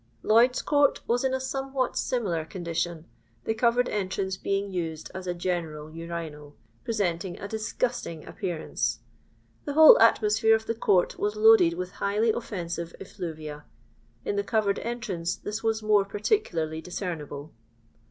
"Lloyd's 0.23 0.63
court 0.63 0.99
was 1.07 1.23
in 1.23 1.31
a 1.31 1.39
somewhat 1.39 1.95
similar 1.95 2.43
condition, 2.43 3.05
the 3.43 3.53
covered 3.53 3.87
entrance 3.89 4.35
being 4.35 4.71
used 4.73 5.11
as 5.13 5.27
a 5.27 5.33
general 5.35 5.91
urinal, 5.91 6.55
presenting 6.83 7.39
a 7.39 7.47
disgusting 7.47 8.25
appearance; 8.25 9.01
the 9.65 9.73
whole 9.73 9.99
atmosphere 9.99 10.55
of 10.55 10.65
the 10.65 10.73
court 10.73 11.19
was 11.19 11.35
loaded 11.35 11.75
with 11.75 11.91
highly 11.91 12.31
offensive 12.31 12.95
effluvia; 12.99 13.63
in 14.25 14.37
the 14.37 14.43
covered 14.43 14.79
entrance 14.79 15.35
this 15.35 15.61
was 15.61 15.83
more 15.83 16.03
particularly 16.03 16.81
discernible. 16.81 17.53